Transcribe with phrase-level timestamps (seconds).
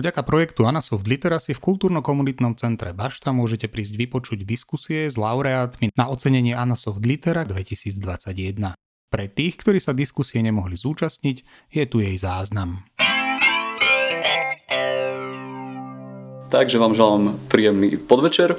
[0.00, 6.08] Vďaka projektu Anasoft Literacy v kultúrno-komunitnom centre Bašta môžete prísť vypočuť diskusie s laureátmi na
[6.08, 8.72] ocenenie Anasoft Litera 2021.
[9.12, 12.80] Pre tých, ktorí sa diskusie nemohli zúčastniť, je tu jej záznam.
[16.50, 18.58] Takže vám želám príjemný podvečer.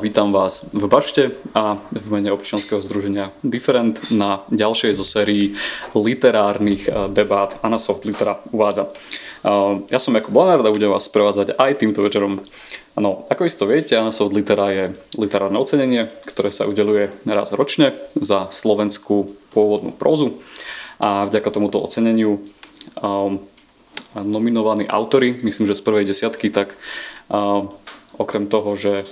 [0.00, 5.52] Vítam vás v Bašte a v mene občianského združenia Different na ďalšej zo sérií
[5.92, 8.88] literárnych debát Anasoft Litera uvádza.
[9.92, 12.40] Ja som Jakub Lanard a budem vás sprevádzať aj týmto večerom.
[12.96, 14.84] No, ako isto viete, Anasoft Litera je
[15.20, 20.40] literárne ocenenie, ktoré sa udeluje raz ročne za slovenskú pôvodnú prózu.
[20.96, 22.40] A vďaka tomuto oceneniu
[24.16, 26.72] nominovaní autory, myslím, že z prvej desiatky, tak
[28.18, 29.04] okrem toho, že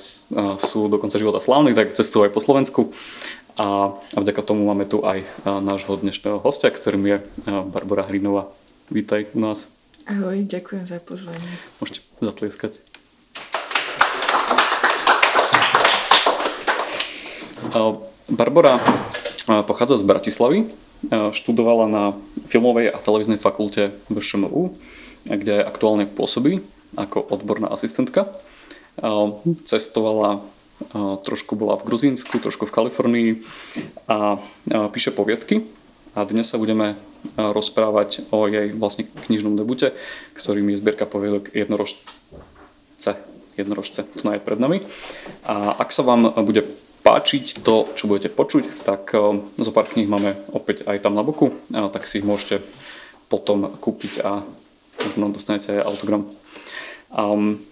[0.58, 2.80] sú do konca života slávni, tak cestujú aj po Slovensku.
[3.56, 7.16] A, vďaka tomu máme tu aj nášho dnešného hostia, ktorým je
[7.72, 8.52] Barbara Hrinová.
[8.92, 9.72] Vítaj u nás.
[10.06, 11.56] Ahoj, ďakujem za pozvanie.
[11.80, 12.78] Môžete zatlieskať.
[18.30, 18.80] Barbara
[19.66, 20.58] pochádza z Bratislavy,
[21.34, 22.04] študovala na
[22.48, 24.72] filmovej a televíznej fakulte v ŠMU,
[25.26, 26.62] kde aktuálne pôsobí
[26.96, 28.26] ako odborná asistentka.
[29.64, 30.40] Cestovala,
[31.24, 33.30] trošku bola v Gruzínsku, trošku v Kalifornii
[34.08, 34.40] a
[34.90, 35.68] píše poviedky.
[36.16, 36.96] A dnes sa budeme
[37.36, 39.92] rozprávať o jej vlastne knižnom debute,
[40.32, 43.12] ktorým je zbierka poviedok Jednorožce.
[43.56, 44.80] Jednorožce, to je pred nami.
[45.44, 46.64] A ak sa vám bude
[47.04, 49.12] páčiť to, čo budete počuť, tak
[49.56, 52.64] zo pár kníh máme opäť aj tam na boku, tak si ich môžete
[53.28, 54.40] potom kúpiť a
[55.04, 56.28] možno dostanete aj autogram.
[57.16, 57.64] Um,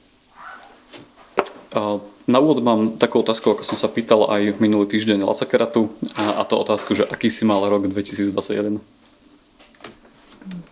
[1.77, 5.92] uh, na úvod mám takú otázku, ako som sa pýtal aj minulý týždeň Laca Keratu
[6.17, 8.81] a, a to otázku, že aký si mal rok 2021?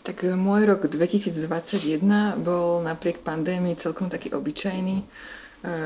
[0.00, 1.36] Tak môj rok 2021
[2.40, 4.96] bol napriek pandémii celkom taký obyčajný.
[5.00, 5.04] E,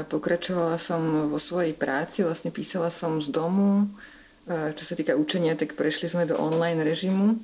[0.07, 3.91] pokračovala som vo svojej práci, vlastne písala som z domu.
[4.47, 7.39] E, čo sa týka učenia, tak prešli sme do online režimu.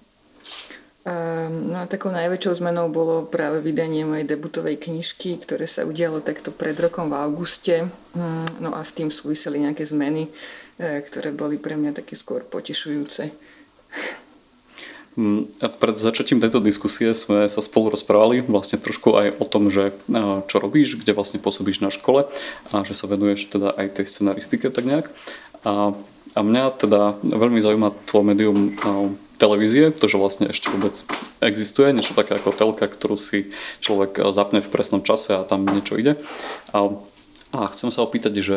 [1.03, 6.23] Ehm, no a takou najväčšou zmenou bolo práve vydanie mojej debutovej knižky, ktoré sa udialo
[6.23, 7.91] takto pred rokom v auguste.
[8.15, 10.31] Mm, no a s tým súviseli nejaké zmeny,
[10.79, 13.35] e, ktoré boli pre mňa také skôr potešujúce.
[15.19, 19.75] Mm, a pred začatím tejto diskusie sme sa spolu rozprávali vlastne trošku aj o tom,
[19.75, 19.93] že
[20.47, 22.31] čo robíš, kde vlastne pôsobíš na škole
[22.71, 25.11] a že sa venuješ teda aj tej scenaristike tak nejak.
[25.67, 25.99] A,
[26.33, 28.59] a mňa teda veľmi zaujíma tvoje médium
[29.37, 30.95] televízie, to, že vlastne ešte vôbec
[31.43, 33.51] existuje, niečo také ako telka, ktorú si
[33.83, 36.17] človek zapne v presnom čase a tam niečo ide.
[36.71, 36.95] A,
[37.51, 38.57] a chcem sa opýtať, že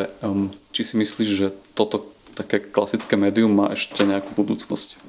[0.71, 4.99] či si myslíš, že toto také klasické médium má ešte nejakú budúcnosť?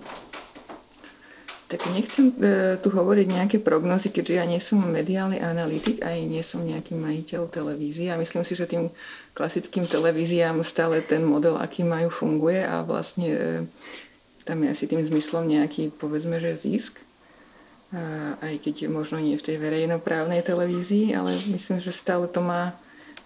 [1.66, 6.38] Tak nechcem e, tu hovoriť nejaké prognozy, keďže ja nie som mediálny analytik a nie
[6.46, 8.86] som nejaký majiteľ televízie a myslím si, že tým
[9.34, 13.40] klasickým televíziám stále ten model, aký majú, funguje a vlastne e,
[14.46, 17.02] tam je asi tým zmyslom nejaký, povedzme, že zisk.
[17.90, 22.42] A aj keď je možno nie v tej verejnoprávnej televízii, ale myslím, že stále to
[22.42, 22.74] má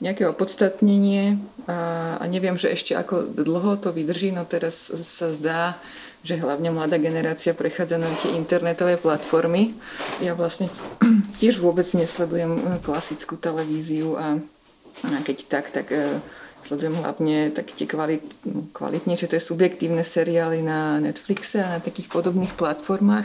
[0.01, 1.37] nejaké opodstatnenie
[1.69, 5.77] a, a neviem, že ešte ako dlho to vydrží, no teraz sa zdá,
[6.25, 9.77] že hlavne mladá generácia prechádza na tie internetové platformy.
[10.25, 10.73] Ja vlastne
[11.41, 14.41] tiež vôbec nesledujem klasickú televíziu a,
[15.05, 16.21] a keď tak, tak e,
[16.61, 21.81] Sledujem hlavne také tie kvalit, no, kvalitnejšie, to je subjektívne seriály na Netflixe a na
[21.81, 23.25] takých podobných platformách.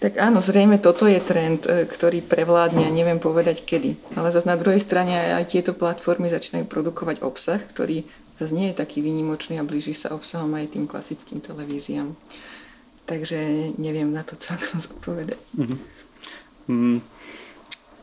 [0.00, 4.16] Tak áno, zrejme toto je trend, e, ktorý prevládne a neviem povedať kedy.
[4.16, 8.08] Ale zase na druhej strane aj tieto platformy začínajú produkovať obsah, ktorý
[8.40, 12.16] zase nie je taký výnimočný a blíži sa obsahom aj tým klasickým televíziám.
[13.04, 15.40] Takže neviem na to celkom zodpovedať.
[15.60, 15.78] Mm-hmm.
[16.72, 16.98] Mm.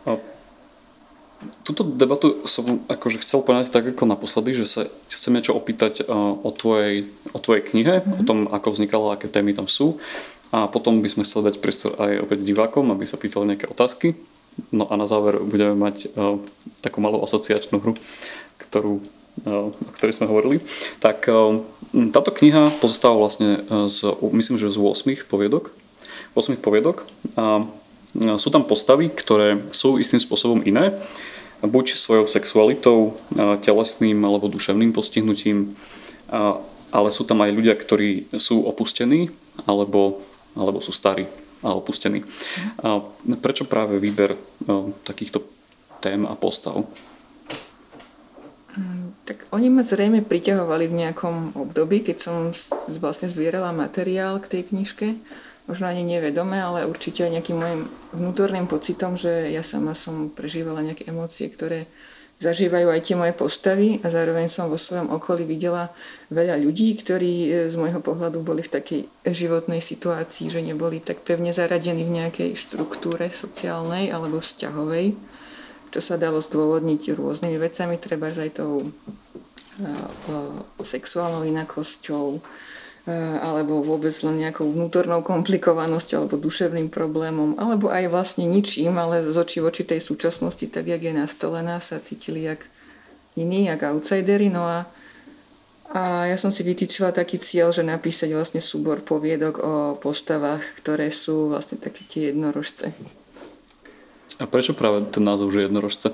[0.05, 0.11] A
[1.61, 6.33] Tuto debatu som akože chcel poňať tak ako naposledy, že sa chcem niečo opýtať uh,
[6.33, 8.17] o tvojej, o tvojej knihe, mm-hmm.
[8.17, 10.01] o tom, ako vznikala, aké témy tam sú.
[10.51, 14.15] A potom by sme chceli dať priestor aj opäť divákom, aby sa pýtali nejaké otázky.
[14.71, 16.41] No a na záver budeme mať uh,
[16.81, 17.93] takú malú asociačnú hru,
[18.57, 19.03] ktorú,
[19.45, 20.63] uh, o ktorej sme hovorili.
[21.03, 21.61] Tak uh,
[22.09, 25.69] táto kniha pozostáva vlastne z, myslím, že z 8 poviedok.
[26.33, 27.05] 8 poviedok.
[27.37, 27.67] A
[28.41, 30.97] sú tam postavy, ktoré sú istým spôsobom iné,
[31.61, 33.17] buď svojou sexualitou,
[33.61, 35.77] telesným alebo duševným postihnutím,
[36.89, 39.29] ale sú tam aj ľudia, ktorí sú opustení
[39.65, 40.21] alebo,
[40.57, 41.29] alebo sú starí
[41.61, 42.25] a opustení.
[42.81, 43.01] A
[43.41, 44.37] prečo práve výber
[45.05, 45.41] takýchto
[46.01, 46.85] tém a postav?
[48.77, 52.35] Mm, tak oni ma zrejme priťahovali v nejakom období, keď som
[53.01, 55.17] vlastne zbierala materiál k tej knižke
[55.67, 57.81] možno ani nevedome, ale určite aj nejakým môjim
[58.15, 61.85] vnútorným pocitom, že ja sama som prežívala nejaké emócie, ktoré
[62.37, 65.89] zažívajú aj tie moje postavy a zároveň som vo svojom okolí videla
[66.29, 71.25] veľa ľudí, ktorí e, z môjho pohľadu boli v takej životnej situácii, že neboli tak
[71.25, 75.17] pevne zaradení v nejakej štruktúre sociálnej alebo vzťahovej,
[75.89, 78.89] čo sa dalo zdôvodniť rôznymi vecami, treba aj tou e,
[80.85, 82.37] sexuálnou inakosťou,
[83.15, 89.37] alebo vôbec len nejakou vnútornou komplikovanosťou alebo duševným problémom, alebo aj vlastne ničím, ale z
[89.39, 92.67] očí voči tej súčasnosti, tak jak je nastolená, sa cítili jak
[93.39, 94.51] iní, jak outsidery.
[94.51, 94.83] No a,
[95.95, 101.07] a ja som si vytýčila taký cieľ, že napísať vlastne súbor poviedok o postavách, ktoré
[101.07, 102.91] sú vlastne také tie jednorožce.
[104.37, 106.11] A prečo práve ten názov, že jednorožce?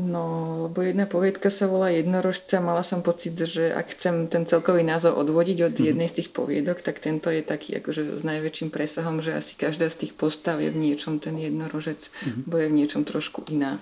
[0.00, 2.56] No, lebo jedna poviedka sa volá Jednorožca.
[2.64, 5.88] Mala som pocit, že ak chcem ten celkový názov odvodiť od mm-hmm.
[5.92, 9.92] jednej z tých poviedok, tak tento je taký akože s najväčším presahom, že asi každá
[9.92, 12.48] z tých postav je v niečom ten jednorožec, mm-hmm.
[12.48, 13.76] bo je v niečom trošku iná.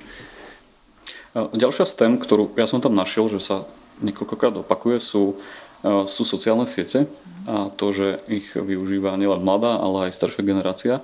[1.38, 3.62] Ďalšia z tém, ktorú ja som tam našiel, že sa
[4.02, 5.38] niekoľkokrát opakuje, sú,
[5.86, 7.06] sú sociálne siete
[7.46, 10.94] a to, že ich využíva nielen mladá, ale aj staršia generácia.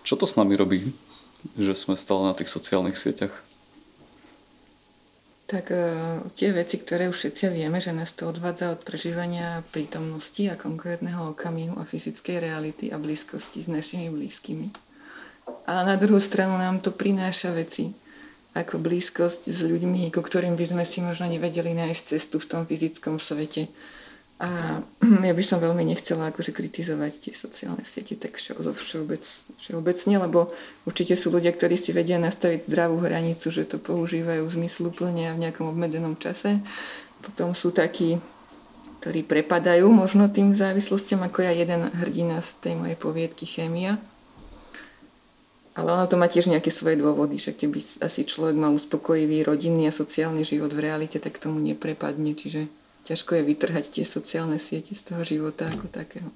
[0.00, 0.96] Čo to s nami robí,
[1.60, 3.51] že sme stále na tých sociálnych sieťach?
[5.52, 5.84] Tak e,
[6.32, 11.36] tie veci, ktoré už všetci vieme, že nás to odvádza od prežívania prítomnosti a konkrétneho
[11.36, 14.72] okamihu a fyzickej reality a blízkosti s našimi blízkymi.
[15.68, 17.92] A na druhú stranu nám to prináša veci,
[18.56, 22.62] ako blízkosť s ľuďmi, ku ktorým by sme si možno nevedeli nájsť cestu v tom
[22.64, 23.68] fyzickom svete
[24.42, 24.82] a
[25.28, 29.22] ja by som veľmi nechcela akože kritizovať tie sociálne siete tak všeobec,
[29.62, 30.50] všeobecne, lebo
[30.82, 35.46] určite sú ľudia, ktorí si vedia nastaviť zdravú hranicu, že to používajú zmysluplne a v
[35.46, 36.58] nejakom obmedzenom čase.
[37.22, 38.18] Potom sú takí,
[38.98, 44.02] ktorí prepadajú možno tým závislostiam, ako ja jeden hrdina z tej mojej poviedky Chémia.
[45.72, 49.88] Ale ono to má tiež nejaké svoje dôvody, že keby asi človek mal uspokojivý rodinný
[49.88, 52.36] a sociálny život v realite, tak tomu neprepadne.
[52.36, 56.28] Čiže ťažko je vytrhať tie sociálne siete z toho života ako takého.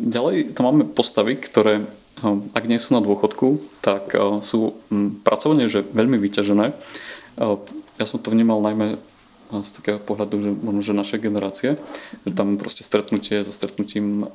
[0.00, 1.86] Ďalej tam máme postavy, ktoré
[2.26, 4.10] ak nie sú na dôchodku, tak
[4.42, 4.74] sú
[5.22, 6.66] pracovne že veľmi vyťažené.
[7.98, 8.98] Ja som to vnímal najmä
[9.48, 11.80] z takého pohľadu, že možno, že naše generácie,
[12.26, 14.28] že tam proste stretnutie so stretnutím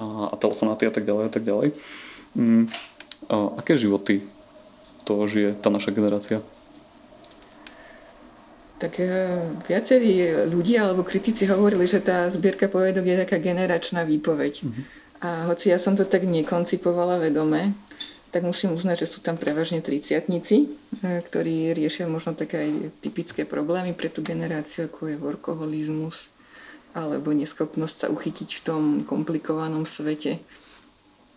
[0.00, 1.68] a, a telefonáty a tak ďalej a tak ďalej.
[2.32, 2.64] Mm,
[3.60, 4.24] aké životy
[5.04, 6.40] to žije tá naša generácia?
[8.82, 9.06] Tak e,
[9.70, 14.54] viacerí ľudia alebo kritici hovorili, že tá zbierka povedok je taká generačná výpoveď.
[14.66, 14.82] Uh-huh.
[15.22, 17.78] A hoci ja som to tak nekoncipovala vedome,
[18.34, 23.46] tak musím uznať, že sú tam prevažne triciatnici, e, ktorí riešia možno také aj typické
[23.46, 26.32] problémy pre tú generáciu, ako je workoholizmus
[26.92, 30.44] alebo neschopnosť sa uchytiť v tom komplikovanom svete.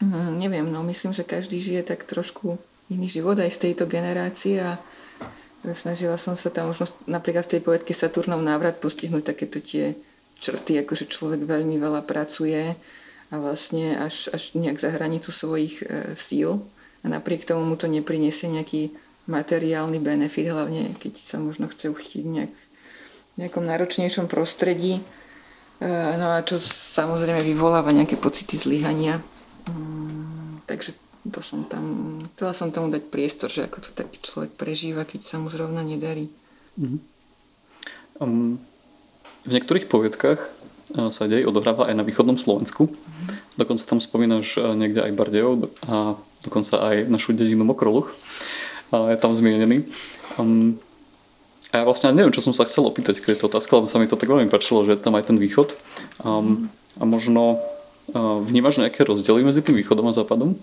[0.03, 2.59] Hm, neviem, no myslím, že každý žije tak trošku
[2.91, 4.75] iný život aj z tejto generácie a
[5.73, 9.97] Snažila som sa tam možno napríklad v tej poetke Saturnov návrat postihnúť takéto tie
[10.37, 12.75] črty, akože človek veľmi veľa pracuje
[13.31, 16.61] a vlastne až, až nejak za hranicu svojich e, síl
[17.01, 18.93] a napriek tomu mu to nepriniesie nejaký
[19.25, 25.01] materiálny benefit, hlavne keď sa možno chce uchytiť nejak, v nejakom náročnejšom prostredí.
[25.01, 25.87] E,
[26.19, 26.61] no a čo
[26.93, 29.23] samozrejme vyvoláva nejaké pocity zlyhania.
[29.65, 30.93] Mm, takže
[31.31, 35.21] to som tam, chcela som tomu dať priestor, že ako to taký človek prežíva, keď
[35.25, 36.29] sa mu zrovna nedarí.
[36.77, 36.99] Mm-hmm.
[38.21, 38.61] Um,
[39.45, 42.89] v niektorých poviedkách uh, sa dej odohráva aj na východnom Slovensku.
[42.89, 43.57] Mm-hmm.
[43.57, 48.13] Dokonca tam spomínaš uh, niekde aj Bardejov a dokonca aj našu dedinu Mokroluch.
[48.93, 49.89] Je tam zmienený.
[50.37, 50.77] Um,
[51.73, 54.05] a ja vlastne neviem, čo som sa chcel opýtať k tejto otázke, lebo sa mi
[54.05, 55.73] to tak veľmi páčilo, že je tam aj ten východ.
[56.21, 56.69] Um,
[57.01, 57.59] a možno
[58.13, 60.55] uh, vnímaš nejaké rozdiely medzi tým východom a západom?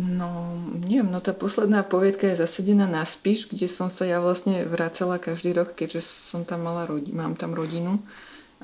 [0.00, 0.56] No,
[0.88, 5.20] neviem, no tá posledná poviedka je zasedená na Spiš, kde som sa ja vlastne vracala
[5.20, 8.00] každý rok, keďže som tam mala rodi- mám tam rodinu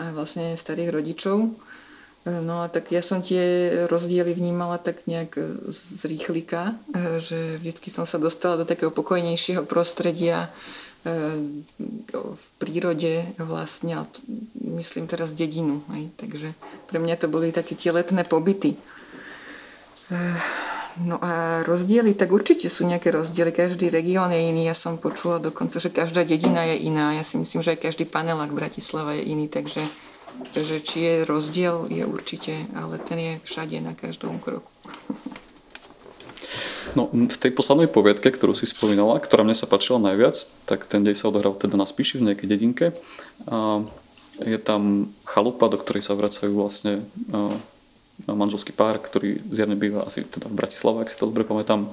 [0.00, 1.52] a vlastne starých rodičov.
[2.28, 5.38] No a tak ja som tie rozdiely vnímala tak nejak
[5.73, 6.76] z rýchlika,
[7.25, 10.52] že vždycky som sa dostala do takého pokojnejšieho prostredia
[11.06, 11.08] e,
[12.12, 14.04] v prírode vlastne,
[14.61, 15.80] myslím teraz dedinu.
[15.94, 16.12] Hej.
[16.20, 16.49] Takže
[16.90, 18.76] pre mňa to boli také tie letné pobyty.
[20.99, 23.52] No a rozdiely, tak určite sú nejaké rozdiely.
[23.52, 24.66] Každý región je iný.
[24.66, 27.14] Ja som počula dokonca, že každá dedina je iná.
[27.14, 29.47] Ja si myslím, že aj každý panelák Bratislava je iný.
[29.47, 29.85] Takže,
[30.50, 34.73] takže či je rozdiel, je určite, ale ten je všade na každom kroku.
[36.97, 41.04] No, v tej poslednej poviedke, ktorú si spomínala, ktorá mne sa páčila najviac, tak ten
[41.04, 42.87] dej sa odohral teda na Spíši v nejakej dedinke.
[43.47, 43.85] A
[44.40, 47.04] je tam chalupa, do ktorej sa vracajú vlastne
[48.26, 51.87] manželský pár, ktorý zjavne býva asi teda v Bratislave, ak si to dobre pamätám.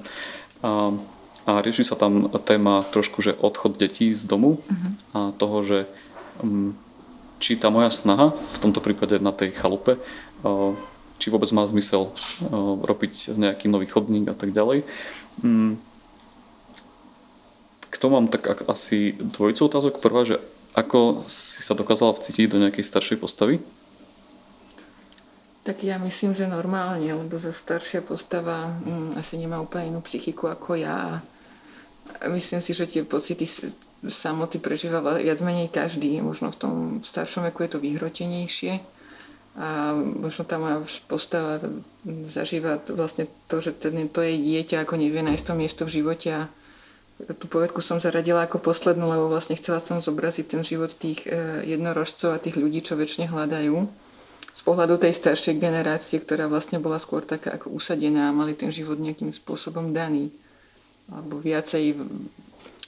[0.64, 0.90] A,
[1.46, 4.90] a rieši sa tam téma trošku, že odchod detí z domu uh-huh.
[5.14, 5.78] a toho, že
[6.42, 6.74] um,
[7.38, 10.74] či tá moja snaha, v tomto prípade na tej chalupe, uh,
[11.22, 12.12] či vôbec má zmysel uh,
[12.82, 14.82] robiť nejaký nový chodník a tak ďalej.
[15.44, 15.78] Um,
[17.86, 20.04] k tomu mám tak asi dvojicu otázok.
[20.04, 20.36] Prvá, že
[20.76, 23.64] ako si sa dokázala vcítiť do nejakej staršej postavy?
[25.66, 30.46] Tak ja myslím, že normálne, lebo za staršia postava hm, asi nemá úplne inú psychiku
[30.46, 31.18] ako ja.
[32.30, 33.42] Myslím si, že tie pocity
[34.06, 36.22] samoty prežíva viac menej každý.
[36.22, 38.78] Možno v tom staršom veku je to vyhrotenejšie.
[39.58, 41.58] A možno tá moja postava
[42.30, 46.28] zažíva vlastne to, že ten, to je dieťa, ako nevie nájsť to miesto v živote
[46.30, 46.42] a
[47.40, 51.64] tú povedku som zaradila ako poslednú, lebo vlastne chcela som zobraziť ten život tých e,
[51.64, 54.05] jednorožcov a tých ľudí, čo väčšine hľadajú
[54.56, 58.72] z pohľadu tej staršej generácie, ktorá vlastne bola skôr taká ako usadená a mali ten
[58.72, 60.32] život nejakým spôsobom daný.
[61.12, 61.92] Alebo viacej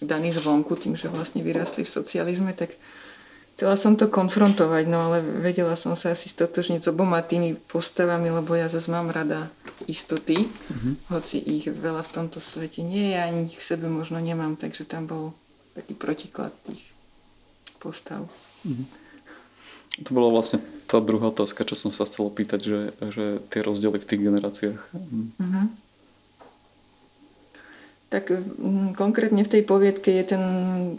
[0.01, 2.73] daný zvonku tým, že vlastne vyrastli v socializme, tak
[3.53, 8.33] chcela som to konfrontovať, no ale vedela som sa asi stotožniť s oboma tými postavami,
[8.33, 9.53] lebo ja zase mám rada
[9.85, 11.13] istoty, mm-hmm.
[11.13, 14.89] hoci ich veľa v tomto svete nie je, ani ich v sebe možno nemám, takže
[14.89, 15.37] tam bol
[15.77, 16.91] taký protiklad tých
[17.77, 18.25] postav.
[18.65, 19.08] Mm-hmm.
[20.07, 22.81] To bola vlastne tá druhá otázka, čo som sa chcel opýtať, že,
[23.12, 24.81] že tie rozdiely v tých generáciách.
[24.95, 25.67] Uh-huh.
[28.09, 30.45] Tak mm, konkrétne v tej poviedke je ten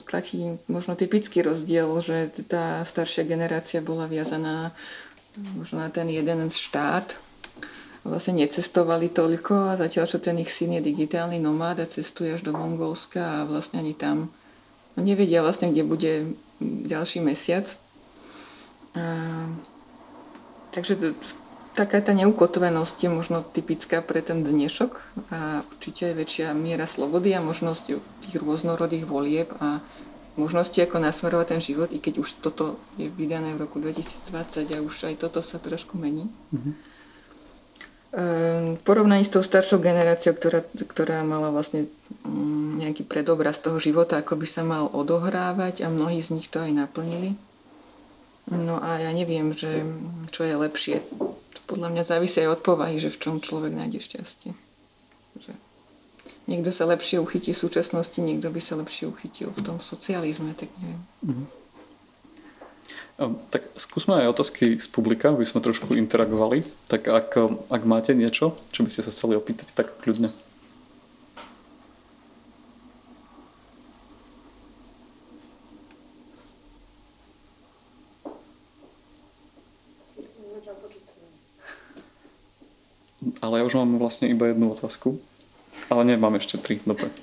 [0.06, 4.78] taký možno typický rozdiel, že tá staršia generácia bola viazaná
[5.58, 7.18] možno na ten jeden štát.
[8.06, 12.46] Vlastne necestovali toľko a zatiaľ, čo ten ich syn je digitálny nomád a cestuje až
[12.46, 14.30] do Mongolska a vlastne ani tam
[14.94, 16.14] no nevedia vlastne, kde bude
[16.62, 17.74] ďalší mesiac
[20.72, 21.16] takže
[21.78, 24.92] taká tá neukotvenosť je možno typická pre ten dnešok
[25.32, 27.84] a určite aj väčšia miera slobody a možnosť
[28.26, 29.80] tých rôznorodých volieb a
[30.40, 34.80] možnosti, ako nasmerovať ten život, i keď už toto je vydané v roku 2020 a
[34.80, 36.32] už aj toto sa trošku mení.
[36.56, 36.74] Mm-hmm.
[38.10, 41.86] V porovnaní s tou staršou generáciou, ktorá, ktorá mala vlastne
[42.26, 46.58] mm, nejaký predobraz toho života, ako by sa mal odohrávať a mnohí z nich to
[46.58, 47.38] aj naplnili,
[48.50, 49.86] No a ja neviem, že
[50.34, 51.06] čo je lepšie.
[51.54, 54.58] To podľa mňa závisí aj od povahy, že v čom človek nájde šťastie.
[55.38, 55.54] Že
[56.50, 60.74] niekto sa lepšie uchytí v súčasnosti, niekto by sa lepšie uchytil v tom socializme, tak
[60.82, 61.02] neviem.
[61.22, 61.48] Mm-hmm.
[63.54, 66.64] Tak skúsme aj otázky z publika, aby sme trošku interagovali.
[66.88, 67.30] Tak ak,
[67.70, 70.32] ak máte niečo, čo by ste sa chceli opýtať, tak kľudne.
[83.44, 85.22] Ale ja už mám vlastne iba jednu otázku.
[85.94, 86.82] Ale nie, mám ešte tri.
[86.82, 87.14] Dobre.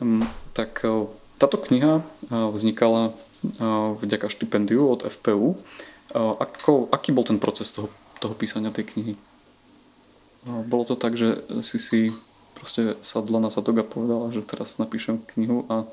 [0.00, 0.24] Um,
[0.56, 5.60] tak uh, táto kniha uh, vznikala uh, vďaka štipendiu od FPU.
[6.14, 7.90] Ako, aký bol ten proces toho,
[8.22, 9.18] toho písania tej knihy?
[10.46, 12.14] Bolo to tak, že si si
[12.54, 15.90] proste sadla na zadok a povedala, že teraz napíšem knihu a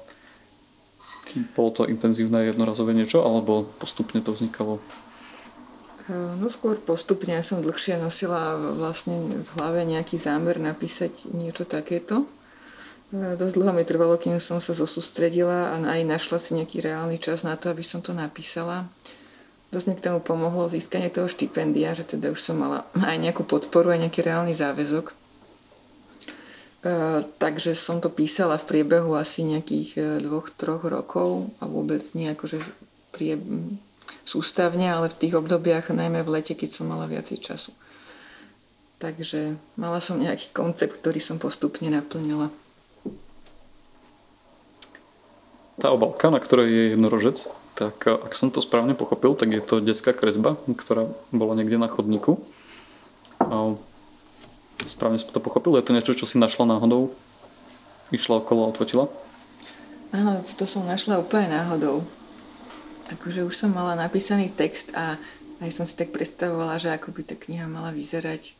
[1.57, 4.77] bolo to intenzívne jednorazové niečo, alebo postupne to vznikalo?
[6.09, 12.25] No skôr postupne ja som dlhšie nosila vlastne v hlave nejaký zámer napísať niečo takéto.
[13.11, 17.43] Dosť dlho mi trvalo, kým som sa zosústredila a aj našla si nejaký reálny čas
[17.43, 18.87] na to, aby som to napísala.
[19.69, 23.43] Dosť mi k tomu pomohlo získanie toho štipendia, že teda už som mala aj nejakú
[23.43, 25.11] podporu, aj nejaký reálny záväzok.
[27.37, 32.57] takže som to písala v priebehu asi nejakých dvoch, troch rokov a vôbec nie akože
[33.11, 33.35] prie,
[34.23, 37.71] sústavne, ale v tých obdobiach, najmä v lete, keď som mala viacej času.
[39.01, 42.53] Takže mala som nejaký koncept, ktorý som postupne naplnila.
[45.81, 49.81] Tá obalka, na ktorej je jednorožec, tak ak som to správne pochopil, tak je to
[49.81, 52.37] detská kresba, ktorá bola niekde na chodníku.
[53.41, 53.73] A
[54.85, 57.09] správne som to pochopil, je to niečo, čo si našla náhodou?
[58.13, 59.09] Išla okolo a odfotila?
[60.13, 62.05] Áno, to som našla úplne náhodou
[63.13, 65.19] akože už som mala napísaný text a
[65.61, 68.57] aj som si tak predstavovala, že ako by tá kniha mala vyzerať.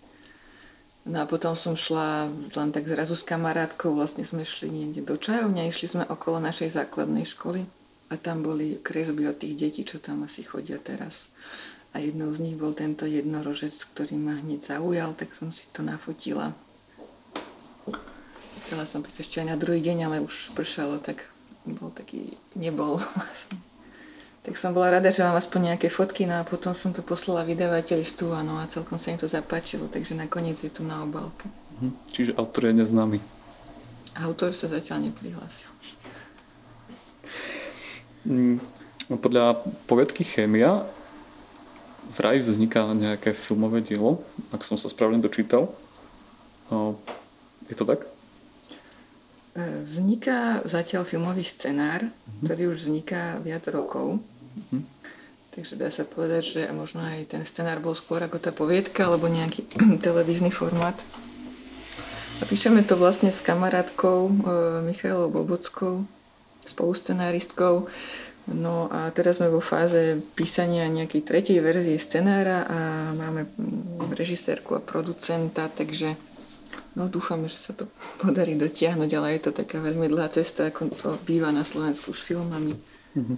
[1.01, 5.17] No a potom som šla len tak zrazu s kamarátkou, vlastne sme šli niekde do
[5.17, 7.65] čajovňa, išli sme okolo našej základnej školy
[8.13, 11.34] a tam boli kresby od tých detí, čo tam asi chodia teraz.
[11.98, 15.81] A jednou z nich bol tento jednorožec, ktorý ma hneď zaujal, tak som si to
[15.81, 16.53] nafotila.
[18.62, 21.25] Chcela som prísť ešte aj na druhý deň, ale už pršalo, tak
[21.65, 23.71] bol taký, nebol vlastne.
[24.42, 27.46] Tak som bola rada, že mám aspoň nejaké fotky, no a potom som to poslala
[27.46, 31.46] vydavateľstvu no a celkom sa im to zapáčilo, takže nakoniec je to na obálke.
[31.78, 31.90] Mhm.
[32.10, 33.20] Čiže autor je neznámy.
[34.18, 35.72] Autor sa zatiaľ neprihlásil.
[38.28, 38.62] Mm,
[39.18, 40.86] podľa poviedky Chémia
[42.12, 44.22] vraj vzniká nejaké filmové dielo,
[44.52, 45.72] ak som sa správne dočítal.
[47.72, 48.04] Je to tak?
[49.51, 52.43] E, vzniká zatiaľ filmový scenár, mm-hmm.
[52.48, 54.24] ktorý už vzniká viac rokov.
[54.24, 54.81] Mm-hmm.
[55.51, 59.27] Takže dá sa povedať, že možno aj ten scenár bol skôr ako tá poviedka alebo
[59.27, 59.67] nejaký
[60.08, 60.96] televízny formát.
[62.39, 64.34] A píšeme to vlastne s kamarátkou e,
[64.88, 66.08] Michailou Bobockou,
[66.63, 67.91] spoluscenáristkou.
[68.48, 72.79] No a teraz sme vo fáze písania nejakej tretej verzie scenára a
[73.13, 73.46] máme
[74.15, 76.17] režisérku a producenta, takže
[76.96, 77.88] no dúfame, že sa to
[78.22, 82.28] podarí dotiahnuť, ale je to taká veľmi dlhá cesta, ako to býva na Slovensku s
[82.28, 82.76] filmami.
[83.16, 83.38] Mm-hmm.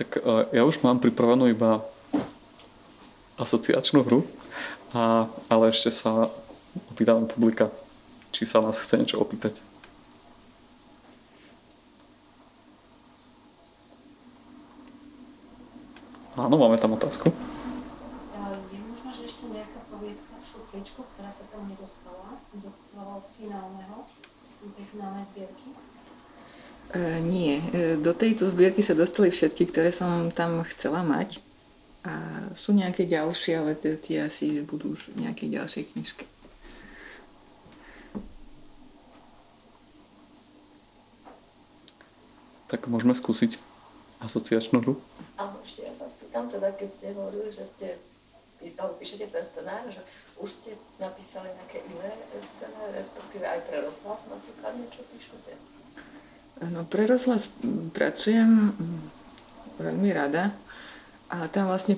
[0.00, 1.84] Tak uh, ja už mám pripravenú iba
[3.36, 4.20] asociačnú hru,
[4.92, 6.28] a, ale ešte sa
[6.92, 7.72] opýtam publika,
[8.34, 9.56] či sa nás chce niečo opýtať.
[16.40, 17.28] Áno, máme tam otázku.
[19.50, 24.06] Ešte nejaká poviedka v šufličku, ktorá sa tam nedostala do toho finálneho,
[24.62, 25.68] do tej finálnej zbierky?
[26.94, 31.42] E, nie, e, do tejto zbierky sa dostali všetky, ktoré som tam chcela mať.
[32.06, 32.14] A
[32.54, 36.24] sú nejaké ďalšie, ale tie asi budú už v nejakej ďalšej knižke.
[42.70, 43.58] Tak môžeme skúsiť
[44.22, 44.94] asociačnú hru?
[45.42, 47.98] Áno, ešte ja sa spýtam, teda keď ste hovorili, že ste
[49.00, 50.04] píšete ten scenár, že
[50.40, 52.12] už ste napísali nejaké iné
[52.56, 55.52] scenáre, respektíve aj pre rozhlas napríklad niečo píšete?
[56.68, 57.56] No, pre rozhlas
[57.96, 58.76] pracujem
[59.80, 60.52] veľmi rada.
[61.30, 61.94] A tam vlastne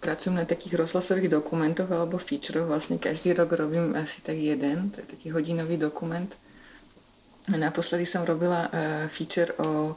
[0.00, 2.72] pracujem na takých rozhlasových dokumentoch alebo featureoch.
[2.72, 6.32] Vlastne každý rok robím asi tak jeden, to je taký hodinový dokument.
[7.52, 8.72] A naposledy som robila uh,
[9.12, 9.92] feature o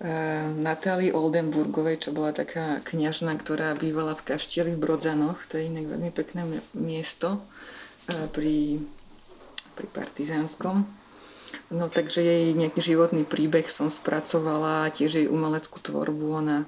[0.00, 5.44] Natálii Oldenburgovej, čo bola taká kňažna, ktorá bývala v kaštieli v Brodzanoch.
[5.52, 7.44] To je inak veľmi pekné miesto
[8.08, 8.80] eh, pri,
[9.76, 10.88] pri Partizánskom.
[11.68, 16.32] No takže jej nejaký životný príbeh som spracovala, tiež jej umeleckú tvorbu.
[16.32, 16.64] Ona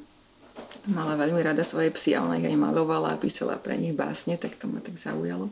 [0.93, 4.37] mala veľmi rada svoje psy a ona ich aj malovala a písala pre nich básne,
[4.37, 5.49] tak to ma tak zaujalo.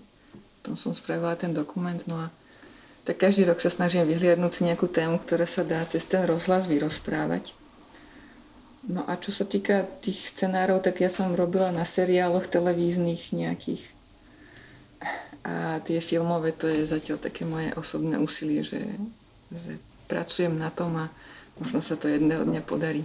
[0.61, 2.35] Potom som spravila ten dokument, no a
[3.09, 6.69] tak každý rok sa snažím vyhliadnúť si nejakú tému, ktorá sa dá cez ten rozhlas
[6.69, 7.57] vyrozprávať.
[8.89, 13.85] No a čo sa týka tých scenárov, tak ja som robila na seriáloch televíznych nejakých.
[15.45, 18.81] A tie filmové, to je zatiaľ také moje osobné úsilie, že,
[19.53, 19.77] že
[20.09, 21.13] pracujem na tom a
[21.61, 23.05] možno sa to jedného dňa podarí.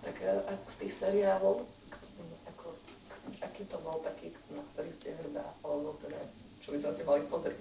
[0.00, 1.68] Tak ak z tých seriálov,
[2.48, 2.66] ako,
[3.44, 6.20] aký to bol taký, na ktorý ste hrdá, alebo teda,
[6.64, 7.60] čo by sme si mali pozrieť?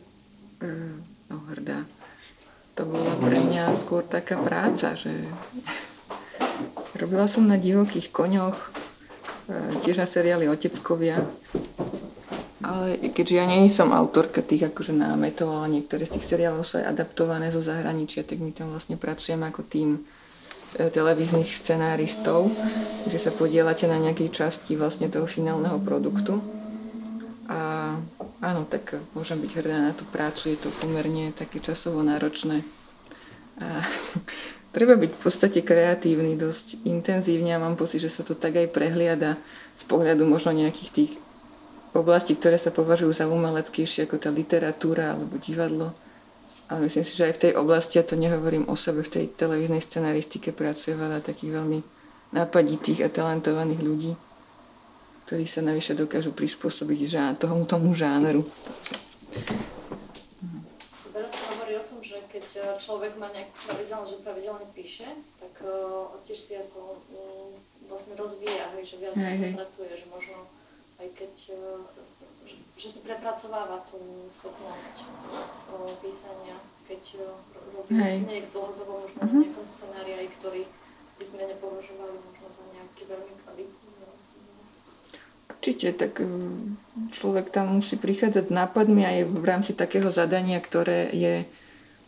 [0.63, 1.83] Uh, no hrdá.
[2.79, 5.09] To bola pre mňa skôr taká práca, že
[6.97, 8.69] Robila som na divokých koňoch, e,
[9.85, 11.21] tiež na seriály Oteckovia.
[12.65, 16.81] Ale keďže ja nie som autorka tých akože námetov, ale niektoré z tých seriálov sú
[16.81, 20.01] aj adaptované zo zahraničia, tak my tam vlastne pracujeme ako tým
[20.73, 22.49] e, televíznych scenáristov,
[23.05, 26.41] že sa podielate na nejakej časti vlastne toho finálneho produktu.
[27.45, 27.93] A
[28.41, 32.65] áno, tak môžem byť hrdá na tú prácu, je to pomerne také časovo náročné.
[33.61, 33.85] A
[34.77, 38.69] treba byť v podstate kreatívny dosť intenzívne a mám pocit, že sa to tak aj
[38.69, 39.33] prehliada
[39.73, 41.11] z pohľadu možno nejakých tých
[41.97, 45.97] oblastí, ktoré sa považujú za umeleckejšie ako tá literatúra alebo divadlo.
[46.69, 49.25] Ale myslím si, že aj v tej oblasti, ja to nehovorím o sebe, v tej
[49.33, 51.79] televíznej scenaristike pracuje veľa takých veľmi
[52.37, 54.13] nápaditých a talentovaných ľudí,
[55.25, 58.45] ktorí sa navyše dokážu prispôsobiť žán, tomu, žánru
[62.47, 67.51] keď človek má nejakú pravidelnú, že pravidelne píše, tak uh, tiež si ako um,
[67.91, 69.51] vlastne rozvíja, hej, že viac hey, hey.
[69.51, 70.47] pracuje, že možno
[71.03, 71.83] aj keď, uh,
[72.47, 73.99] že, že si prepracováva tú
[74.31, 76.55] schopnosť uh, písania,
[76.87, 77.35] keď uh,
[77.75, 78.23] robí hey.
[78.23, 79.27] niekto dlhodobo možno uh-huh.
[79.27, 80.63] na nejakom scenári, aj ktorý
[81.19, 83.91] by sme nepovažovali možno za nejaký veľmi kvalitný.
[85.47, 86.21] Určite, tak
[87.11, 91.43] človek tam musí prichádzať s nápadmi aj v rámci takého zadania, ktoré je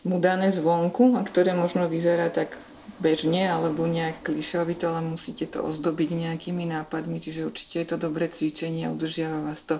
[0.07, 2.55] mu dané zvonku a ktoré možno vyzerá tak
[2.99, 8.27] bežne alebo nejak klišovito, ale musíte to ozdobiť nejakými nápadmi, čiže určite je to dobré
[8.27, 9.79] cvičenie a udržiava vás to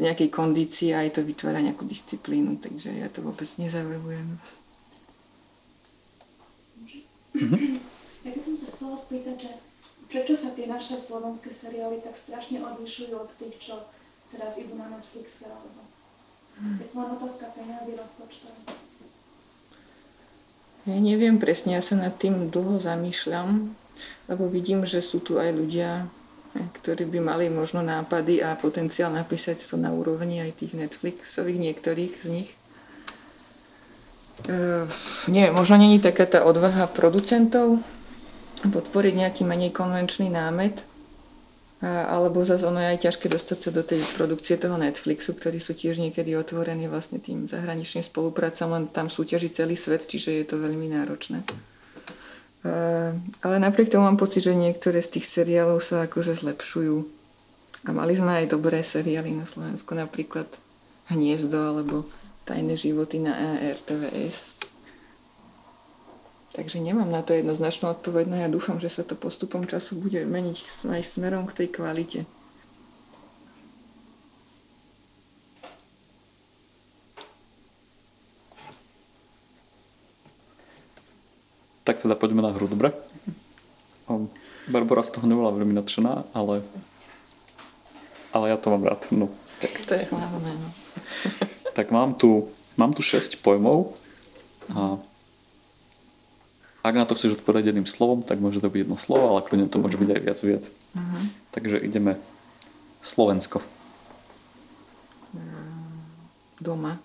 [0.00, 4.40] v nejakej kondícii a aj to vytvára nejakú disciplínu, takže ja to vôbec nezavrhujem.
[7.34, 7.62] Mm-hmm.
[8.24, 9.52] Ja by som sa chcela spýtať, že
[10.08, 13.74] prečo sa tie naše slovenské seriály tak strašne odlišujú od tých, čo
[14.32, 15.84] teraz idú na Netflixe, alebo
[16.62, 16.80] mm.
[16.80, 18.54] je to len otázka peniazy rozpočtov.
[20.84, 23.72] Ja neviem presne, ja sa nad tým dlho zamýšľam,
[24.28, 26.04] lebo vidím, že sú tu aj ľudia,
[26.54, 32.12] ktorí by mali možno nápady a potenciál napísať to na úrovni aj tých Netflixových niektorých
[32.20, 32.50] z nich.
[34.44, 34.84] Uh,
[35.32, 37.80] nie, možno není taká tá odvaha producentov
[38.60, 40.84] podporiť nejaký menej konvenčný námet,
[41.84, 45.76] alebo zase ono je aj ťažké dostať sa do tej produkcie toho Netflixu, ktorí sú
[45.76, 50.56] tiež niekedy otvorení vlastne tým zahraničným spoluprácam, len tam súťaží celý svet, čiže je to
[50.56, 51.44] veľmi náročné.
[53.44, 56.96] Ale napriek tomu mám pocit, že niektoré z tých seriálov sa akože zlepšujú.
[57.84, 60.48] A mali sme aj dobré seriály na Slovensku, napríklad
[61.12, 62.08] Hniezdo alebo
[62.48, 64.64] Tajné životy na RTVS.
[66.54, 70.22] Takže nemám na to jednoznačnú odpoveď, no ja dúfam, že sa to postupom času bude
[70.22, 72.20] meniť aj smerom k tej kvalite.
[81.82, 82.94] Tak teda poďme na hru, dobre?
[84.70, 86.62] Barbara z toho nebola veľmi nadšená, ale,
[88.30, 89.02] ale ja to mám rád.
[89.10, 89.26] No.
[89.58, 90.54] Tak to je hlavné.
[90.54, 90.68] No.
[91.76, 92.46] tak mám tu,
[92.78, 93.90] mám tu 6 pojmov
[94.70, 95.02] a
[96.84, 99.72] ak na to chceš odpovedať jedným slovom, tak môže to byť jedno slovo, ale kľudne
[99.72, 100.64] to môže byť aj viac vied.
[100.92, 101.22] Uh-huh.
[101.56, 102.20] Takže ideme
[103.00, 103.64] Slovensko.
[106.60, 107.00] Doma.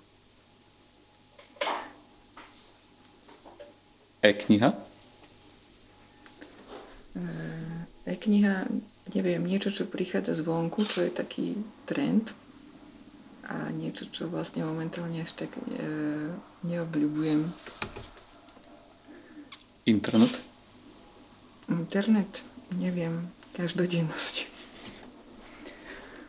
[4.20, 4.76] E-kniha?
[8.08, 8.68] E-kniha,
[9.16, 12.36] neviem, niečo, čo prichádza zvonku, čo je taký trend
[13.48, 15.62] a niečo, čo vlastne momentálne až tak e,
[16.64, 17.48] neobľúbujem.
[19.90, 20.34] Internet?
[21.66, 22.46] Internet,
[22.78, 23.26] neviem,
[23.58, 24.46] každodennosť.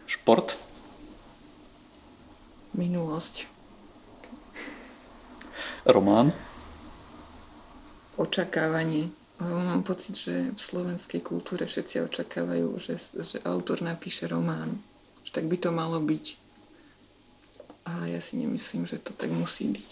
[0.09, 0.57] Šport?
[2.73, 3.45] Minulosť.
[5.85, 6.33] Román?
[8.17, 9.13] Očakávanie.
[9.41, 14.81] Lebo mám pocit, že v slovenskej kultúre všetci očakávajú, že, že autor napíše román.
[15.25, 16.25] Že tak by to malo byť.
[17.89, 19.89] A ja si nemyslím, že to tak musí byť.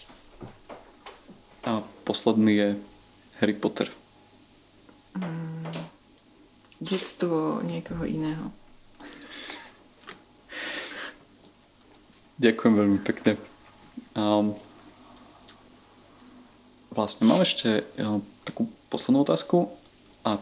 [1.64, 2.68] A posledný je
[3.38, 3.87] Harry Potter?
[5.14, 5.70] Mm,
[6.83, 8.51] detstvo niekoho iného.
[12.38, 13.35] Ďakujem veľmi pekne.
[14.14, 14.55] Um,
[16.94, 19.70] vlastne mám ešte um, takú poslednú otázku
[20.22, 20.38] a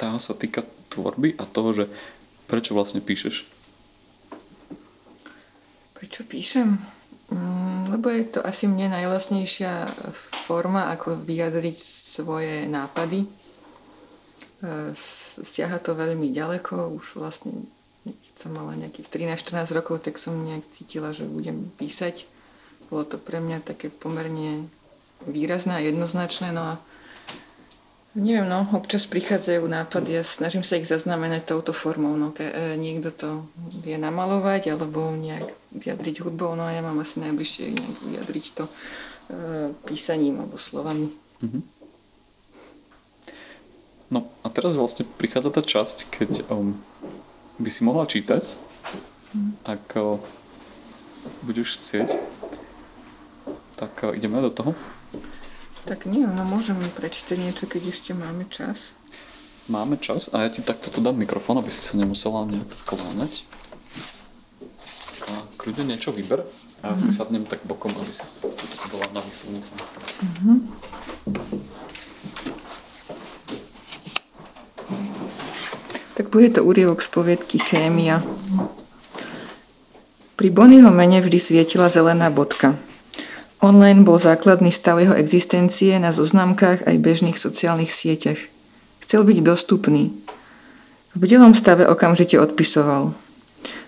[0.00, 1.84] tá sa týka tvorby a toho, že
[2.48, 3.48] prečo vlastne píšeš?
[5.96, 6.76] Prečo píšem?
[7.32, 7.63] Mm,
[8.04, 9.88] lebo je to asi mne najvlastnejšia
[10.44, 13.24] forma, ako vyjadriť svoje nápady.
[13.24, 13.28] E,
[15.40, 17.64] siaha to veľmi ďaleko, už vlastne
[18.04, 22.28] keď som mala nejakých 13-14 rokov, tak som nejak cítila, že budem písať.
[22.92, 24.68] Bolo to pre mňa také pomerne
[25.24, 26.84] výrazné a jednoznačné, no a
[28.14, 32.74] neviem, no, občas prichádzajú nápady a snažím sa ich zaznamenať touto formou, no, ke, e,
[32.78, 33.28] niekto to
[33.82, 38.64] vie namalovať alebo nejak vyjadriť hudbou, no a ja mám asi najbližšie nejak vyjadriť to
[39.24, 41.08] E, písaním alebo slovami.
[41.40, 41.62] Mm-hmm.
[44.12, 46.76] No a teraz vlastne prichádza tá časť, keď um,
[47.56, 48.44] by si mohla čítať,
[49.32, 49.64] mm.
[49.64, 50.20] ak uh,
[51.40, 52.20] budeš chcieť.
[53.80, 54.76] Tak uh, ideme do toho.
[55.84, 58.96] Tak nie, no môžeme prečítať niečo, keď ešte máme čas.
[59.68, 63.44] Máme čas a ja ti takto tu dám mikrofón, aby si sa nemusela nejak skláňať.
[65.28, 66.44] A kľudne niečo vyber.
[66.80, 67.16] A ja si mhm.
[67.16, 68.24] sadnem tak bokom, aby si
[68.92, 69.76] bola na výslednici.
[69.76, 70.56] Mm-hmm.
[76.14, 78.22] Tak bude to úrievok z poviedky Chémia.
[80.38, 82.78] Pri Bonnyho mene vždy svietila zelená bodka.
[83.64, 88.36] Online bol základný stav jeho existencie na zoznamkách aj bežných sociálnych sieťach.
[89.00, 90.12] Chcel byť dostupný.
[91.14, 93.16] V bdelom stave okamžite odpisoval.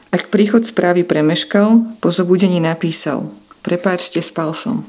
[0.08, 3.28] Ak príchod správy premeškal, po zobudení napísal
[3.60, 4.88] Prepáčte, spal som.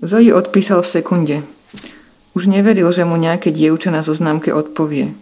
[0.00, 1.36] Zoji odpísal v sekunde.
[2.32, 5.12] Už neveril, že mu nejaké dievča na zoznámke odpovie.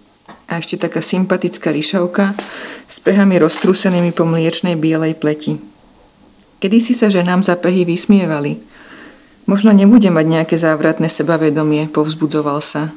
[0.47, 2.39] A ešte taká sympatická ryšavka
[2.87, 5.59] s pehami roztrúsenými po mliečnej bielej pleti.
[6.61, 8.61] Kedy si sa ženám za pehy vysmievali.
[9.49, 12.93] Možno nebude mať nejaké závratné sebavedomie, povzbudzoval sa.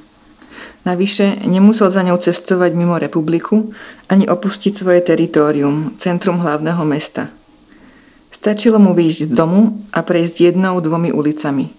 [0.83, 3.71] Navyše nemusel za ňou cestovať mimo republiku
[4.11, 7.31] ani opustiť svoje teritorium, centrum hlavného mesta.
[8.35, 11.71] Stačilo mu výjsť z domu a prejsť jednou, dvomi ulicami.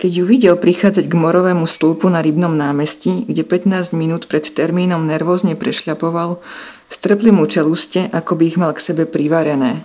[0.00, 5.04] Keď ju videl prichádzať k morovému stĺpu na rybnom námestí, kde 15 minút pred termínom
[5.04, 6.40] nervózne prešľapoval,
[6.88, 9.84] strpli mu čeluste, ako by ich mal k sebe privarené.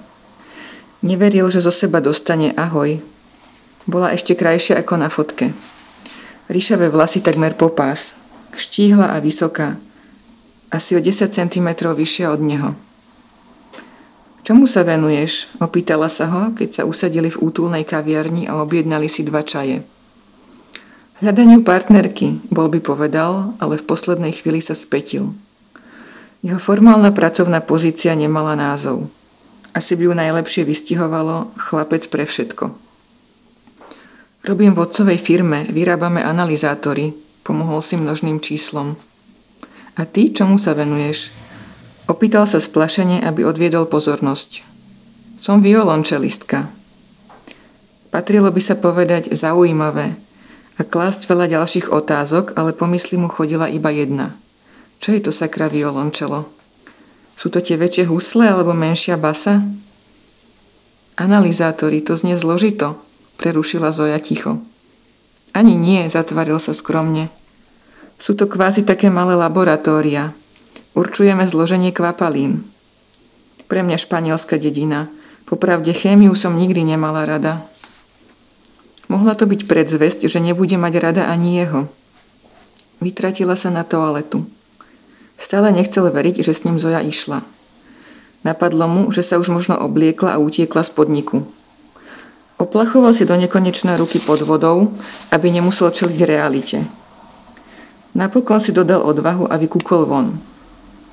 [1.05, 2.97] Neveril, že zo seba dostane ahoj.
[3.85, 5.53] Bola ešte krajšia ako na fotke.
[6.49, 8.17] Ríšavé vlasy takmer po pás.
[8.57, 9.77] Štíhla a vysoká.
[10.73, 12.73] Asi o 10 cm vyššia od neho.
[14.41, 15.53] Čomu sa venuješ?
[15.61, 19.85] Opýtala sa ho, keď sa usadili v útulnej kaviarni a objednali si dva čaje.
[21.21, 25.37] Hľadaniu partnerky, bol by povedal, ale v poslednej chvíli sa spätil.
[26.41, 29.05] Jeho formálna pracovná pozícia nemala názov.
[29.75, 32.71] Asi by ju najlepšie vystihovalo chlapec pre všetko.
[34.47, 37.11] Robím v otcovej firme, vyrábame analyzátory,
[37.43, 38.95] pomohol si množným číslom.
[39.99, 41.35] A ty čomu sa venuješ?
[42.07, 44.63] Opýtal sa splašene, aby odviedol pozornosť.
[45.35, 46.71] Som violončelistka.
[48.15, 50.15] Patrilo by sa povedať zaujímavé
[50.79, 54.39] a klásť veľa ďalších otázok, ale po mysli mu chodila iba jedna.
[55.03, 56.54] Čo je to sakra violončelo?
[57.35, 59.63] Sú to tie väčšie husle alebo menšia basa?
[61.19, 62.99] Analizátory, to znie zložito,
[63.39, 64.59] prerušila Zoja ticho.
[65.55, 67.31] Ani nie, zatvaril sa skromne.
[68.19, 70.35] Sú to kvázi také malé laboratória,
[70.95, 72.63] Určujeme zloženie kvapalín.
[73.67, 75.11] Pre mňa španielská dedina.
[75.43, 77.67] Popravde chémiu som nikdy nemala rada.
[79.11, 81.91] Mohla to byť predzvesť, že nebude mať rada ani jeho.
[83.03, 84.47] Vytratila sa na toaletu.
[85.35, 87.43] Stále nechcel veriť, že s ním Zoja išla.
[88.45, 91.43] Napadlo mu, že sa už možno obliekla a utiekla z podniku.
[92.55, 94.95] Oplachoval si do nekonečné ruky pod vodou,
[95.33, 96.87] aby nemusel čeliť realite.
[98.15, 100.39] Napokon si dodal odvahu a vykúkol von.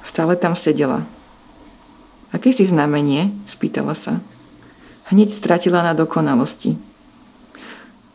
[0.06, 1.02] Stále tam sedela.
[2.30, 3.34] Aké si znamenie?
[3.42, 4.22] spýtala sa.
[5.10, 6.78] Hneď stratila na dokonalosti.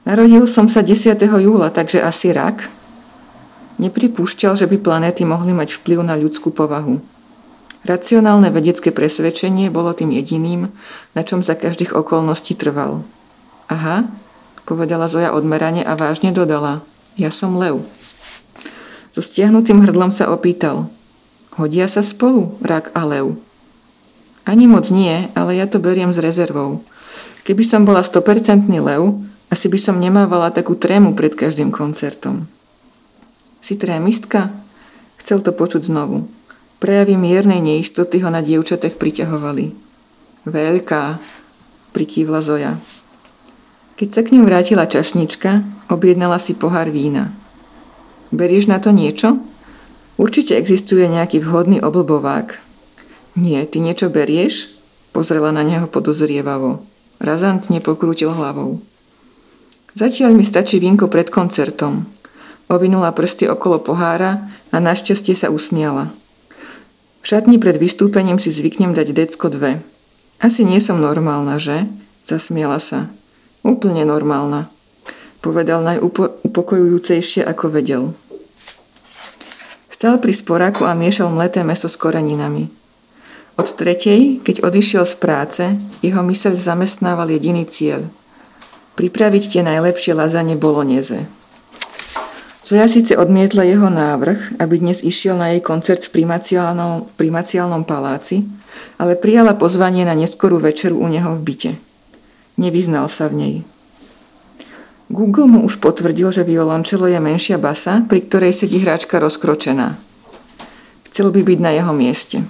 [0.07, 1.19] Narodil som sa 10.
[1.19, 2.71] júla, takže asi rak.
[3.77, 6.97] Nepripúšťal, že by planéty mohli mať vplyv na ľudskú povahu.
[7.85, 10.73] Racionálne vedecké presvedčenie bolo tým jediným,
[11.13, 13.05] na čom za každých okolností trval.
[13.69, 14.09] Aha,
[14.65, 16.81] povedala Zoja odmerane a vážne dodala.
[17.15, 17.85] Ja som lev.
[19.13, 20.89] So stiahnutým hrdlom sa opýtal.
[21.53, 23.37] Hodia sa spolu, rak a lev.
[24.45, 26.81] Ani moc nie, ale ja to beriem s rezervou.
[27.45, 32.49] Keby som bola 100% lev, asi by som nemávala takú trému pred každým koncertom.
[33.67, 34.55] Si trémistka?
[35.19, 36.23] Chcel to počuť znovu.
[36.79, 39.75] Prejavy miernej neistoty ho na dievčatech priťahovali.
[40.47, 41.19] Veľká,
[41.91, 42.79] prikývla Zoja.
[43.99, 47.35] Keď sa k ňu vrátila čašnička, objednala si pohár vína.
[48.31, 49.35] Berieš na to niečo?
[50.15, 52.63] Určite existuje nejaký vhodný oblbovák.
[53.35, 54.79] Nie, ty niečo berieš?
[55.11, 56.87] Pozrela na neho podozrievavo.
[57.19, 58.79] Razantne pokrútil hlavou.
[59.91, 62.07] Zatiaľ mi stačí vínko pred koncertom.
[62.67, 64.43] Ovinula prsty okolo pohára
[64.75, 66.11] a našťastie sa usmiala.
[67.23, 69.79] V šatni pred vystúpením si zvyknem dať decko dve.
[70.43, 71.87] Asi nie som normálna, že?
[72.27, 73.07] Zasmiela sa.
[73.63, 74.67] Úplne normálna.
[75.39, 78.03] Povedal najupokojujúcejšie, ako vedel.
[79.87, 82.69] Stal pri sporáku a miešal mleté meso s koreninami.
[83.57, 85.63] Od tretej, keď odišiel z práce,
[86.05, 88.05] jeho myseľ zamestnával jediný cieľ.
[88.93, 91.25] Pripraviť tie najlepšie lazanie boloneze.
[92.67, 98.43] Zoja síce odmietla jeho návrh, aby dnes išiel na jej koncert v primaciálnom, primaciálnom paláci,
[98.99, 101.71] ale prijala pozvanie na neskorú večeru u neho v byte.
[102.59, 103.55] Nevyznal sa v nej.
[105.07, 109.95] Google mu už potvrdil, že violončelo je menšia basa, pri ktorej sedí hráčka rozkročená.
[111.07, 112.43] Chcel by byť na jeho mieste.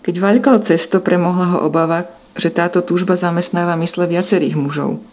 [0.00, 2.08] Keď vaľkal cesto, premohla ho obava,
[2.40, 5.04] že táto túžba zamestnáva mysle viacerých mužov.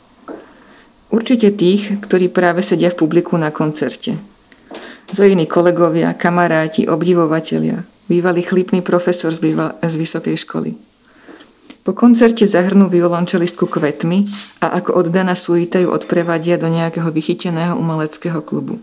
[1.13, 4.17] Určite tých, ktorí práve sedia v publiku na koncerte.
[5.13, 10.73] Zojiny kolegovia, kamaráti, obdivovatelia, bývalý chlipný profesor z, býva- z vysokej školy.
[11.85, 14.25] Po koncerte zahrnú violončelistku kvetmi
[14.57, 18.81] a ako oddaná suita ju odprevadia do nejakého vychyteného umeleckého klubu.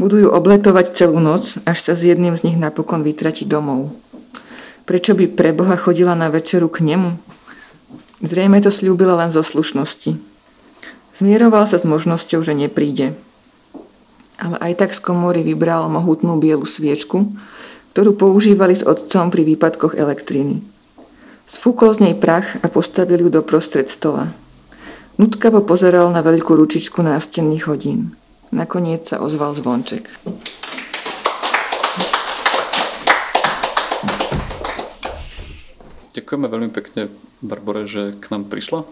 [0.00, 3.92] Budú ju obletovať celú noc, až sa s jedným z nich napokon vytratí domov.
[4.88, 7.12] Prečo by pre Boha chodila na večeru k nemu?
[8.24, 10.31] Zrejme to slúbila len zo slušnosti.
[11.12, 13.12] Zmieroval sa s možnosťou, že nepríde.
[14.40, 17.36] Ale aj tak z komory vybral mohutnú bielu sviečku,
[17.92, 20.64] ktorú používali s otcom pri výpadkoch elektriny.
[21.44, 24.32] Sfúkol z nej prach a postavil ju do prostred stola.
[25.20, 28.16] Nutkavo pozeral na veľkú ručičku nástenných hodín.
[28.48, 30.08] Nakoniec sa ozval zvonček.
[36.16, 37.12] Ďakujeme veľmi pekne,
[37.44, 38.88] Barbore, že k nám prišla.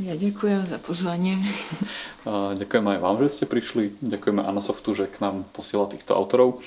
[0.00, 1.36] Ja ďakujem za pozvanie.
[2.60, 3.92] Ďakujem aj vám, že ste prišli.
[4.00, 6.64] Ďakujeme Anasoftu, že k nám posiela týchto autorov.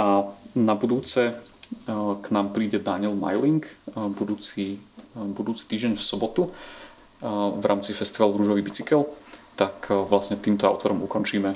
[0.00, 1.36] A na budúce
[1.92, 3.60] k nám príde Daniel Meiling
[3.92, 4.80] budúci,
[5.12, 6.42] budúci týždeň v sobotu
[7.60, 9.04] v rámci festivalu Rúžový bicykel.
[9.60, 11.52] Tak vlastne týmto autorom ukončíme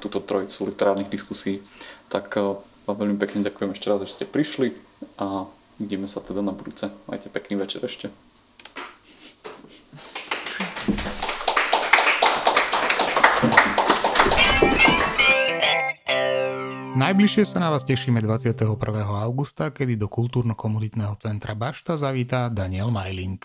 [0.00, 1.60] túto trojicu literárnych diskusí.
[2.08, 2.40] Tak
[2.88, 4.72] vám veľmi pekne ďakujem ešte raz, že ste prišli
[5.20, 5.44] a
[5.76, 6.88] vidíme sa teda na budúce.
[7.04, 8.08] Majte pekný večer ešte.
[17.02, 18.78] Najbližšie sa na vás tešíme 21.
[19.26, 23.42] augusta, kedy do kultúrno-komunitného centra Bašta zavítá Daniel Majling.